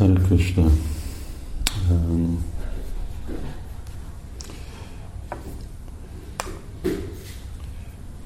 Hare 0.00 0.14
Krishna. 0.14 0.70
Um, 1.90 2.44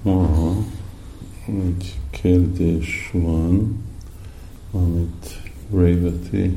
ma 0.02 0.56
egy 1.46 1.98
kérdés 2.10 3.10
van, 3.12 3.82
amit 4.70 5.40
Revati 5.72 6.56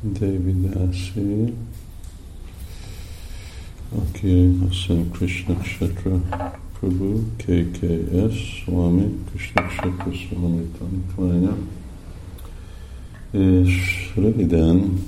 Devidasi, 0.00 1.54
aki 3.88 4.58
azt 4.66 4.74
hiszem 4.74 5.10
Krishna 5.10 5.56
Kshetra 5.56 6.22
Prabhu, 6.78 7.20
KKS, 7.36 8.62
Swami, 8.62 9.18
Krishna 9.30 9.66
Kshetra 9.66 10.12
Swami 10.12 10.70
tanítványa, 10.78 11.56
és 13.34 14.12
röviden 14.14 15.04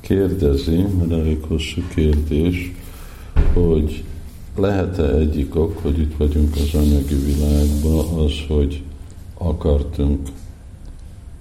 kérdezi, 0.00 0.76
mert 0.98 1.10
elég 1.10 1.42
hosszú 1.48 1.82
kérdés, 1.94 2.72
hogy 3.52 4.04
lehet-e 4.56 5.14
egyik 5.14 5.54
ok, 5.54 5.78
hogy 5.78 5.98
itt 5.98 6.16
vagyunk 6.16 6.54
az 6.54 6.74
anyagi 6.74 7.14
világban, 7.14 8.24
az, 8.24 8.32
hogy 8.48 8.82
akartunk 9.34 10.28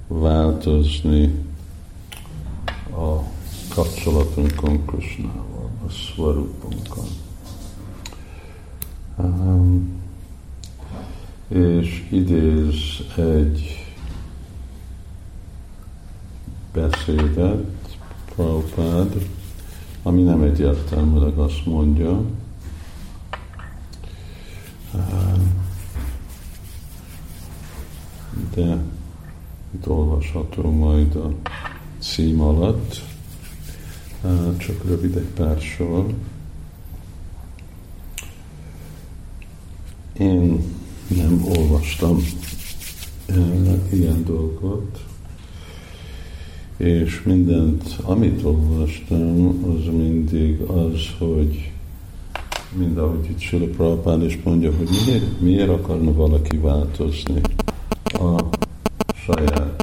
változni 0.08 1.32
a 2.92 3.18
kapcsolatunkon 3.74 4.86
Krishnával, 4.86 5.70
a 5.88 5.90
szvarupunkon. 5.90 7.08
Um, 9.18 10.03
és 11.48 12.08
idéz 12.12 12.76
egy 13.16 13.86
beszédet, 16.74 17.98
Prabhupád, 18.36 19.30
ami 20.04 20.22
nem 20.22 20.42
egyértelműleg 20.42 21.38
azt 21.38 21.66
mondja, 21.66 22.24
de 28.54 28.78
itt 29.72 29.88
olvasható 29.88 30.72
majd 30.72 31.16
a 31.16 31.34
cím 32.00 32.42
alatt, 32.42 33.02
csak 34.58 34.84
rövid 34.86 35.16
egy 35.16 35.30
pár 35.36 35.62
sor. 35.62 36.14
Én 40.18 40.64
nem 41.08 41.46
olvastam 41.58 42.24
ilyen 43.92 44.24
dolgot, 44.26 45.00
és 46.78 47.24
mindent, 47.24 47.84
amit 48.02 48.44
olvastam, 48.44 49.64
az 49.64 49.86
mindig 49.86 50.60
az, 50.62 51.00
hogy 51.18 51.72
mind 52.78 52.98
ahogy 52.98 53.26
itt 53.30 53.40
Sula 53.40 53.66
Prabhupád 53.66 54.24
is 54.24 54.40
mondja, 54.44 54.72
hogy 54.78 54.90
miért, 55.06 55.42
miért 55.42 55.70
akarna 55.70 56.14
valaki 56.14 56.58
változni 56.58 57.42
a 58.04 58.42
saját 59.14 59.83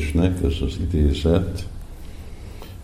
a 0.00 0.02
kérdésnek, 0.02 0.42
ez 0.44 0.56
az 0.60 0.78
idézet, 0.80 1.68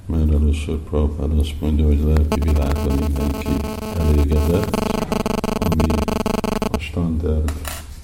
mert 0.06 0.32
először 0.32 0.76
Prabhupád 0.76 1.38
azt 1.38 1.54
mondja, 1.60 1.84
hogy 1.84 2.00
lelki 2.04 2.40
világban 2.40 2.98
mindenki 2.98 3.48
elégedett, 3.98 4.76
ami 5.58 5.92
a 6.70 6.78
standard 6.78 7.52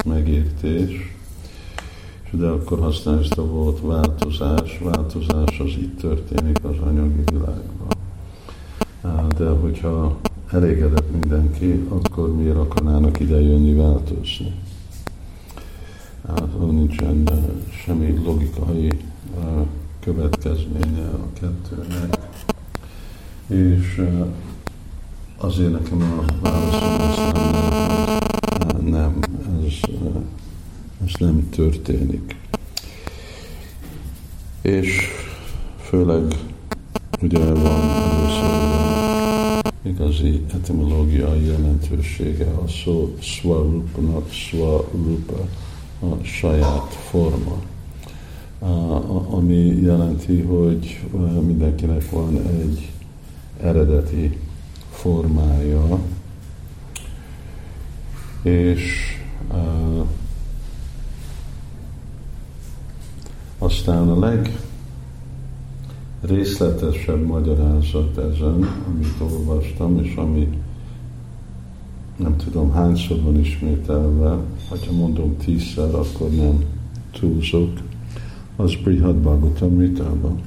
megértés, 0.04 1.14
de 2.30 2.46
akkor 2.46 2.78
használja 2.78 3.20
ezt 3.20 3.38
a 3.38 3.46
volt 3.46 3.80
változás, 3.80 4.78
változás 4.82 5.60
az 5.60 5.70
itt 5.70 5.98
történik 6.00 6.64
az 6.64 6.76
anyagi 6.86 7.22
világban. 7.32 7.88
De 9.36 9.48
hogyha 9.48 10.16
elégedett 10.50 11.12
mindenki, 11.12 11.86
akkor 11.88 12.36
miért 12.36 12.56
akarnának 12.56 13.20
ide 13.20 13.40
jönni 13.40 13.74
változni? 13.74 14.52
Nincsen 16.70 17.24
semmi 17.84 18.22
logikai 18.24 18.88
következménye 20.00 21.08
a 21.08 21.32
kettőnek. 21.32 22.18
És 23.46 24.02
azért 25.36 25.72
nekem 25.72 26.02
a 26.02 26.24
válaszom 26.40 27.00
az 27.00 27.32
nem, 28.84 29.18
ez, 29.66 29.94
ez 31.04 31.12
nem 31.18 31.48
történik. 31.50 32.36
És 34.60 35.08
főleg 35.80 36.22
ugye 37.22 37.38
van 37.38 37.80
először 37.80 38.72
igazi 39.82 40.44
etimológiai 40.54 41.44
jelentősége 41.44 42.46
a 42.46 42.68
szó 42.68 43.16
svarupnak, 43.20 44.30
svarupa, 44.30 45.48
a 46.02 46.24
saját 46.24 46.92
forma. 46.92 47.56
Ami 49.30 49.80
jelenti, 49.80 50.40
hogy 50.40 51.00
mindenkinek 51.46 52.10
van 52.10 52.36
egy 52.46 52.90
eredeti 53.60 54.38
formája, 54.90 55.98
és 58.42 59.16
aztán 63.58 64.08
a 64.08 64.18
leg 64.18 64.58
részletesebb 66.20 67.26
magyarázat 67.26 68.18
ezen, 68.18 68.68
amit 68.86 69.20
olvastam, 69.32 69.98
és 70.04 70.14
ami 70.14 70.48
nem 72.16 72.36
tudom 72.36 72.72
hányszor 72.72 73.22
van 73.22 73.38
ismételve, 73.38 74.28
ha 74.68 74.92
mondom 74.92 75.36
tízszer, 75.36 75.94
akkor 75.94 76.30
nem 76.30 76.64
túlzok, 77.20 77.70
az 78.56 78.74
Brihad 78.82 79.16
Bhagavatamritában, 79.16 80.40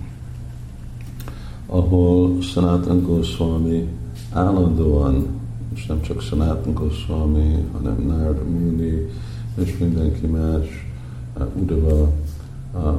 ahol 1.65 2.41
Sanatan 2.41 3.01
Goswami 3.01 3.87
állandóan, 4.31 5.27
és 5.73 5.85
nem 5.85 6.01
csak 6.01 6.21
Sanatan 6.21 6.73
Goswami, 6.73 7.55
hanem 7.73 8.03
Narada 8.07 8.43
Muni, 8.43 9.09
és 9.63 9.77
mindenki 9.77 10.25
más, 10.25 10.85
Udava, 11.61 12.11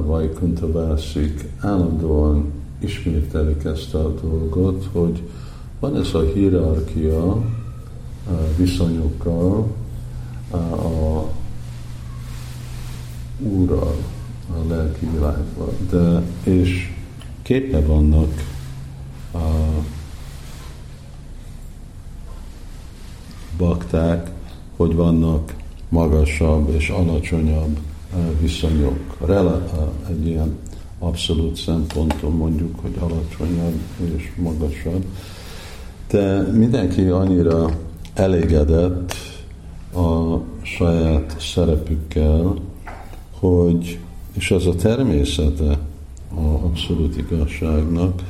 Vaikuntha 0.05 0.71
Vásik, 0.71 1.49
állandóan 1.59 2.51
ismételik 2.79 3.63
ezt 3.63 3.93
a 3.93 4.13
dolgot, 4.21 4.89
hogy 4.91 5.23
van 5.79 5.95
ez 5.95 6.13
a 6.13 6.21
hierarchia 6.21 7.41
viszonyokkal 8.57 9.67
a 10.51 11.23
úrral, 13.39 13.95
a 14.49 14.67
lelki 14.67 15.05
világban. 15.13 15.69
De, 15.89 16.21
és 16.43 16.93
képe 17.41 17.81
vannak 17.81 18.43
a 19.33 19.37
bakták, 23.57 24.31
hogy 24.75 24.95
vannak 24.95 25.55
magasabb 25.89 26.69
és 26.69 26.89
alacsonyabb 26.89 27.79
viszonyok. 28.39 29.17
Rele, 29.25 29.63
egy 30.09 30.27
ilyen 30.27 30.57
abszolút 30.99 31.55
szemponton 31.55 32.31
mondjuk, 32.31 32.79
hogy 32.81 32.95
alacsonyabb 32.99 33.79
és 34.15 34.31
magasabb. 34.35 35.05
De 36.07 36.41
mindenki 36.41 37.07
annyira 37.07 37.69
elégedett 38.17 39.13
a 39.93 40.37
saját 40.61 41.39
szerepükkel, 41.39 42.53
hogy 43.39 43.99
és 44.33 44.51
az 44.51 44.65
a 44.67 44.75
természete 44.75 45.79
a 46.35 46.39
abszolút 46.39 47.17
igazságnak, 47.17 48.21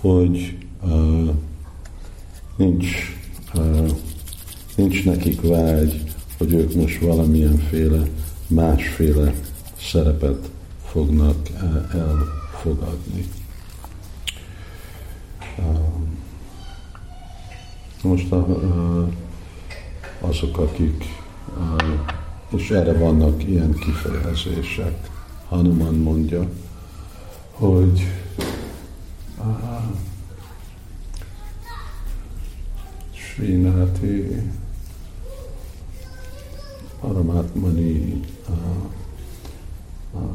hogy 0.00 0.56
uh, 0.82 1.28
nincs, 2.56 2.86
uh, 3.54 3.90
nincs 4.76 5.04
nekik 5.04 5.40
vágy, 5.40 6.02
hogy 6.38 6.52
ők 6.52 6.74
most 6.74 7.00
valamilyenféle 7.00 8.02
másféle 8.46 9.34
szerepet 9.80 10.50
fognak 10.84 11.36
uh, 11.52 11.94
elfogadni. 11.94 13.28
Uh, 15.58 15.78
most 18.02 18.32
a, 18.32 18.36
uh, 18.36 19.08
azok, 20.28 20.58
akik, 20.58 21.04
és 22.48 22.70
erre 22.70 22.98
vannak 22.98 23.48
ilyen 23.48 23.72
kifejezések, 23.72 25.10
Hanuman 25.48 25.94
mondja, 25.94 26.48
hogy 27.50 28.06
Srinati 33.12 34.42
Paramatmani 37.00 38.20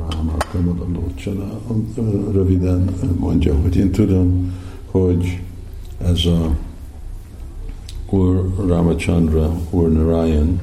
Ráma 0.10 0.38
Kamadalócsana 0.52 1.60
röviden 2.32 2.90
mondja, 3.20 3.56
hogy 3.56 3.76
én 3.76 3.92
tudom, 3.92 4.54
hogy 4.86 5.42
ez 5.98 6.26
a 6.26 6.56
Úr 8.10 8.54
Ramachandra, 8.68 9.60
Úr 9.70 9.92
Narayan, 9.92 10.60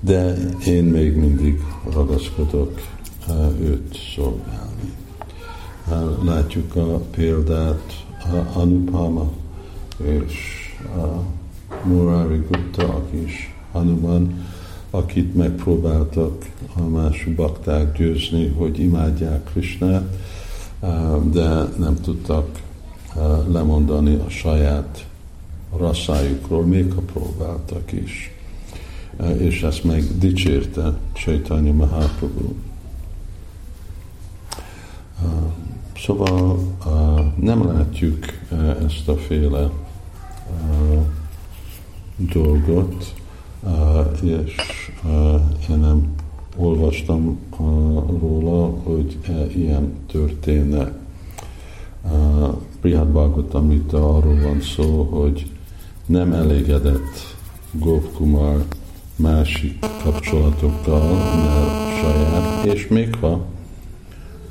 de 0.00 0.36
én 0.66 0.84
még 0.84 1.16
mindig 1.16 1.64
ragaszkodok 1.92 2.80
őt 3.60 3.98
szolgálni. 4.14 4.92
Látjuk 6.24 6.76
a 6.76 7.00
példát 7.10 8.04
Anupama 8.52 9.30
és 10.04 10.34
Murari 11.84 12.42
Gupta, 12.50 12.94
aki 12.94 13.22
is 13.22 13.54
Hanuman, 13.72 14.44
akit 14.90 15.34
megpróbáltak 15.34 16.50
a 16.76 16.82
más 16.82 17.28
bakták 17.36 17.96
győzni, 17.96 18.48
hogy 18.48 18.80
imádják 18.80 19.44
Krisnát, 19.44 20.16
de 21.32 21.64
nem 21.78 21.96
tudtak 22.02 22.48
lemondani 23.48 24.14
a 24.14 24.28
saját 24.28 25.08
rasszájukról, 25.76 26.64
még 26.64 26.92
ha 26.92 27.00
próbáltak 27.00 27.92
is. 27.92 28.34
És 29.38 29.62
ezt 29.62 29.84
meg 29.84 30.18
dicsérte 30.18 30.98
Chaitanya 31.12 31.72
Mahaprabhu. 31.72 32.52
Szóval 35.96 36.58
nem 37.40 37.66
látjuk 37.66 38.24
ezt 38.86 39.08
a 39.08 39.16
féle 39.16 39.70
dolgot, 42.16 43.14
és 44.22 44.54
én 45.70 45.78
nem 45.78 46.14
olvastam 46.56 47.38
róla, 48.20 48.66
hogy 48.66 49.18
ilyen 49.56 49.92
történne. 50.06 50.92
Prihad 52.80 53.08
Bhagavatamita 53.08 54.16
arról 54.16 54.40
van 54.40 54.60
szó, 54.60 55.02
hogy 55.02 55.50
nem 56.10 56.32
elégedett 56.32 57.36
Gopkumar 57.72 58.64
másik 59.16 59.78
kapcsolatokkal, 60.02 61.14
mert 61.36 61.98
saját, 62.00 62.64
és 62.64 62.88
még 62.88 63.14
ha 63.20 63.44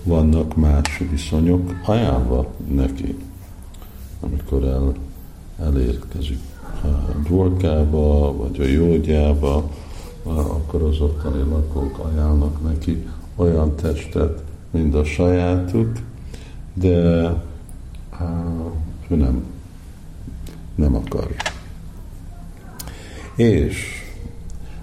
vannak 0.04 0.56
más 0.56 1.04
viszonyok 1.12 1.72
ajánlva 1.86 2.48
neki, 2.72 3.18
amikor 4.20 4.64
el, 4.64 4.94
elérkezik 5.60 6.40
a 6.84 6.88
dvorkába, 7.24 8.36
vagy 8.38 8.60
a 8.60 8.66
jógyába, 8.66 9.70
akkor 10.24 10.82
az 10.82 11.00
ottani 11.00 11.50
lakók 11.50 12.00
ajánlnak 12.00 12.64
neki 12.64 13.08
olyan 13.36 13.76
testet, 13.76 14.44
mint 14.72 14.96
a 14.96 15.04
sajátuk, 15.04 15.92
de 16.74 16.96
ő 19.10 19.16
nem, 19.16 19.44
nem 20.80 20.96
akar. 20.96 21.36
És 23.36 24.04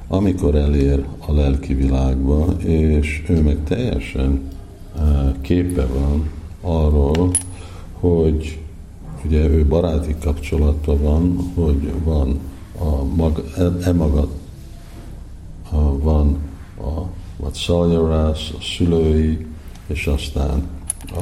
amikor 0.09 0.55
elér 0.55 1.05
a 1.27 1.33
lelki 1.33 1.75
világba, 1.75 2.47
és 2.63 3.23
ő 3.29 3.43
meg 3.43 3.59
teljesen 3.65 4.49
képe 5.41 5.87
van 5.87 6.31
arról, 6.61 7.31
hogy 7.93 8.59
ugye 9.25 9.49
ő 9.49 9.67
baráti 9.67 10.15
kapcsolatban 10.21 11.03
van, 11.03 11.53
hogy 11.55 11.93
van 12.05 12.39
a 12.79 13.05
maga, 13.05 13.43
e, 13.57 13.89
e 13.89 13.93
van 16.03 16.39
a 16.79 17.03
Vatsaljarász, 17.37 18.51
a 18.59 18.63
szülői, 18.77 19.47
és 19.87 20.07
aztán 20.07 20.69
a, 21.15 21.21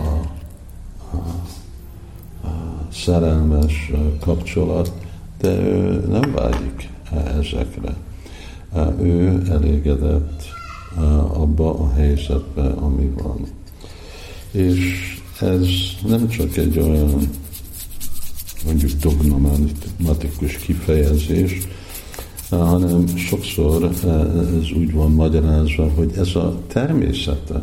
a 1.17 1.23
szerelmes 2.95 3.93
kapcsolat, 4.21 4.93
de 5.41 5.49
ő 5.49 6.05
nem 6.09 6.33
vágyik 6.35 6.89
ezekre. 7.39 7.95
Ő 9.01 9.43
elégedett 9.51 10.43
abba 11.33 11.79
a 11.79 11.93
helyzetbe, 11.93 12.63
ami 12.63 13.11
van. 13.23 13.47
És 14.51 15.13
ez 15.41 15.69
nem 16.07 16.29
csak 16.29 16.57
egy 16.57 16.79
olyan 16.79 17.29
mondjuk 18.65 18.91
dogmatikus 18.91 20.57
kifejezés, 20.57 21.69
hanem 22.51 23.17
sokszor 23.17 23.85
ez 23.85 24.71
úgy 24.77 24.93
van 24.93 25.13
magyarázva, 25.13 25.91
hogy 25.97 26.13
ez 26.17 26.35
a 26.35 26.61
természete 26.67 27.63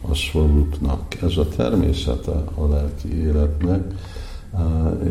a 0.00 0.14
szvaluknak, 0.14 1.22
ez 1.22 1.36
a 1.36 1.48
természete 1.48 2.44
a 2.54 2.68
lelki 2.68 3.22
életnek, 3.22 3.82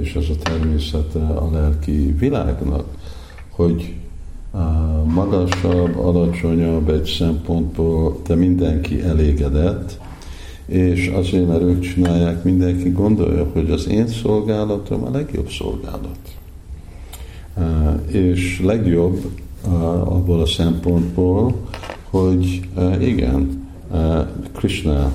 és 0.02 0.16
ez 0.16 0.26
a 0.30 0.36
természete 0.44 1.20
a 1.20 1.50
lelki 1.52 2.16
világnak, 2.20 2.86
hogy 3.50 3.94
magasabb, 5.14 5.98
alacsonyabb 5.98 6.90
egy 6.90 7.06
szempontból, 7.06 8.20
de 8.28 8.36
mindenki 8.36 9.02
elégedett, 9.02 10.00
és 10.66 11.08
azért, 11.08 11.48
mert 11.48 11.62
ők 11.62 11.80
csinálják, 11.80 12.44
mindenki 12.44 12.90
gondolja, 12.90 13.48
hogy 13.54 13.72
az 13.72 13.88
én 13.88 14.08
szolgálatom 14.08 15.04
a 15.04 15.10
legjobb 15.10 15.50
szolgálat. 15.50 16.18
És 18.08 18.62
legjobb 18.64 19.26
abból 20.04 20.42
a 20.42 20.46
szempontból, 20.46 21.56
hogy 22.10 22.70
igen, 23.00 23.70
Krishna, 24.52 25.12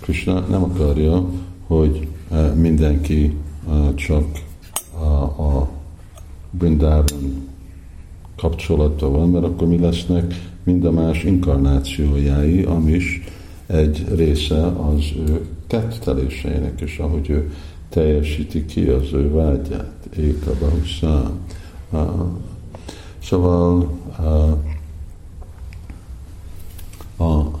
Krishna 0.00 0.40
nem 0.40 0.62
akarja, 0.62 1.28
hogy 1.66 2.08
mindenki 2.54 3.36
csak 3.94 4.24
a, 5.00 5.68
Brindavan 6.50 7.48
kapcsolata 8.36 9.10
van, 9.10 9.30
mert 9.30 9.44
akkor 9.44 9.68
mi 9.68 9.78
lesznek 9.78 10.34
mind 10.62 10.84
a 10.84 10.90
más 10.90 11.24
inkarnációjái, 11.24 12.66
is 12.86 13.20
egy 13.66 14.06
része 14.14 14.66
az 14.66 15.04
ő 15.16 15.46
tetteléseinek, 15.66 16.80
és 16.80 16.98
ahogy 16.98 17.30
ő 17.30 17.52
teljesíti 17.88 18.64
ki 18.64 18.86
az 18.86 19.12
ő 19.12 19.30
vágyát, 19.30 20.08
Éka 20.16 20.52
Bahuszá. 20.60 21.30
Szóval 23.22 23.98
a 27.18 27.58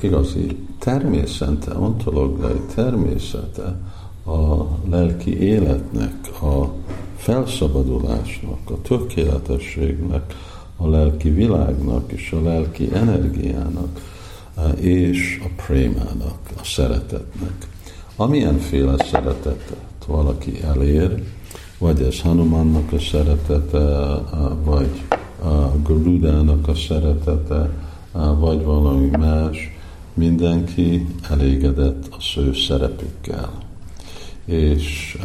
igazi 0.00 0.56
természete, 0.78 1.74
ontológiai 1.74 2.60
természete 2.74 3.76
a 4.24 4.66
lelki 4.90 5.40
életnek, 5.40 6.42
a 6.42 6.72
felszabadulásnak, 7.16 8.58
a 8.70 8.80
tökéletességnek, 8.82 10.34
a 10.76 10.88
lelki 10.88 11.30
világnak 11.30 12.12
és 12.12 12.32
a 12.32 12.42
lelki 12.42 12.90
energiának 12.92 14.00
és 14.76 15.42
a 15.44 15.62
prémának, 15.66 16.38
a 16.56 16.64
szeretetnek. 16.64 17.68
Amilyenféle 18.16 18.94
szeretetet 18.98 19.76
valaki 20.06 20.62
elér, 20.62 21.22
vagy 21.78 22.00
ez 22.00 22.20
Hanumannak 22.20 22.92
a 22.92 22.98
szeretete, 22.98 24.20
vagy 24.64 25.02
a 25.42 25.80
Garudának 25.82 26.68
a 26.68 26.74
szeretete, 26.74 27.70
vagy 28.38 28.64
valami 28.64 29.08
más, 29.18 29.75
mindenki 30.16 31.06
elégedett 31.30 32.06
a 32.10 32.40
ő 32.40 32.54
szerepükkel. 32.54 33.52
És 34.44 35.18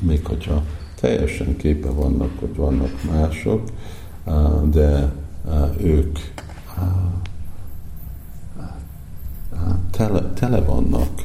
még 0.00 0.26
hogyha 0.26 0.62
teljesen 1.00 1.56
képe 1.56 1.90
vannak, 1.90 2.30
hogy 2.38 2.56
vannak 2.56 3.04
mások, 3.10 3.68
de 4.70 5.12
ők 5.80 6.18
tele, 9.90 10.32
tele 10.32 10.60
vannak 10.60 11.22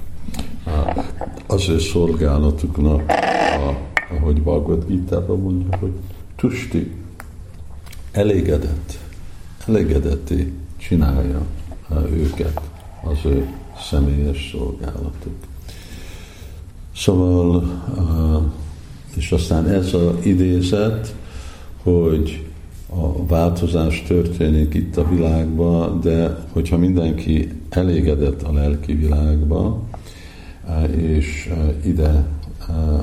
az 1.48 1.70
ő 1.70 1.80
szolgálatuknak, 1.80 3.10
a, 3.10 3.78
ahogy 4.16 4.42
Bhagavad 4.42 4.86
gita 4.88 5.36
mondja, 5.36 5.78
hogy 5.78 5.94
tusti, 6.36 6.92
elégedett, 8.12 8.98
elégedetté 9.68 10.54
csinálja 10.78 11.42
őket 12.12 12.62
az 13.04 13.18
ő 13.26 13.48
személyes 13.90 14.50
szolgálatuk. 14.52 15.36
Szóval, 16.96 17.64
és 19.16 19.32
aztán 19.32 19.68
ez 19.68 19.94
az 19.94 20.26
idézet, 20.26 21.16
hogy 21.84 22.48
a 22.90 23.26
változás 23.26 24.04
történik 24.08 24.74
itt 24.74 24.98
a 24.98 25.10
világban, 25.10 26.00
de 26.02 26.46
hogyha 26.52 26.78
mindenki 26.78 27.52
elégedett 27.70 28.42
a 28.42 28.54
lelki 28.54 28.94
világba, 28.94 29.82
és 30.96 31.54
ide, 31.86 32.28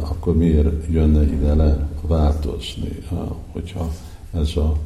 akkor 0.01 0.37
miért 0.37 0.87
jönne 0.91 1.23
ide 1.23 1.55
le 1.55 1.89
változni, 2.01 2.99
hogyha 3.53 3.91
ez 4.33 4.57
a 4.57 4.77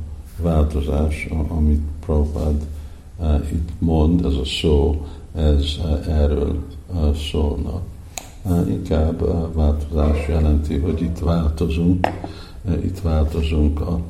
változás, 0.43 1.29
amit 1.49 1.83
Prabhupád 2.05 2.67
itt 3.53 3.69
mond, 3.79 4.25
ez 4.25 4.35
a 4.35 4.45
szó, 4.45 5.07
ez 5.35 5.79
erről 6.09 6.65
szólna. 7.31 7.81
Inkább 8.69 9.23
változás 9.55 10.29
jelenti, 10.29 10.79
hogy 10.79 11.03
itt 11.03 11.19
változunk, 11.19 12.07
itt 12.83 13.01
változunk 13.01 13.81
a 13.81 14.01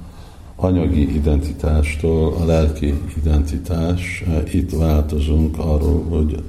anyagi 0.56 1.14
identitástól 1.14 2.32
a 2.32 2.44
lelki 2.44 2.94
identitás, 3.16 4.24
itt 4.52 4.70
változunk 4.70 5.58
arról, 5.58 6.04
hogy 6.08 6.42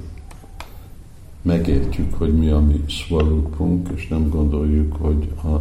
megértjük, 1.42 2.14
hogy 2.14 2.38
mi 2.38 2.48
a 2.50 2.60
mi 2.60 2.84
szvarupunk, 2.88 3.88
és 3.94 4.08
nem 4.08 4.28
gondoljuk, 4.28 4.96
hogy 5.00 5.28
a, 5.44 5.60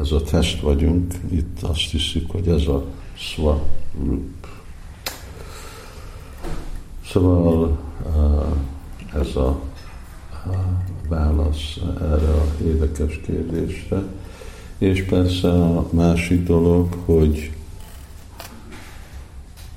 ez 0.00 0.12
a 0.12 0.22
test 0.22 0.60
vagyunk, 0.60 1.14
itt 1.30 1.62
azt 1.62 1.90
hiszük, 1.90 2.30
hogy 2.30 2.48
ez 2.48 2.66
a 2.66 2.84
szvarup. 3.18 4.46
Szóval 7.12 7.78
ez 9.14 9.36
a 9.36 9.60
válasz 11.08 11.78
erre 12.00 12.30
a 12.30 12.62
érdekes 12.64 13.20
kérdésre. 13.26 14.02
És 14.78 15.04
persze 15.04 15.48
a 15.52 15.88
másik 15.92 16.44
dolog, 16.44 16.88
hogy 17.04 17.52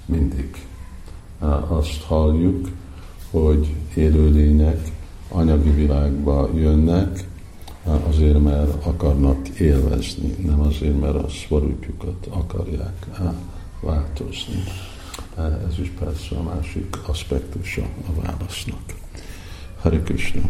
mindig 0.05 0.67
azt 1.67 2.01
halljuk, 2.01 2.69
hogy 3.31 3.75
élőlények 3.95 4.91
anyagi 5.29 5.69
világba 5.69 6.49
jönnek, 6.55 7.27
azért, 8.09 8.43
mert 8.43 8.85
akarnak 8.85 9.47
élvezni, 9.47 10.35
nem 10.45 10.61
azért, 10.61 10.99
mert 10.99 11.15
a 11.15 11.29
szvarúpjukat 11.29 12.27
akarják 12.29 13.07
változni. 13.79 14.63
Ez 15.37 15.79
is 15.79 15.89
persze 15.99 16.35
a 16.35 16.43
másik 16.43 16.97
aspektusa 17.07 17.81
a 17.81 18.21
válasznak. 18.21 18.93
Hare 19.81 20.01
Krishna. 20.01 20.41